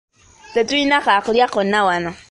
Tetulina 0.53 0.97
kaakulya 1.05 1.45
konna 1.53 1.79
wano. 1.87 2.11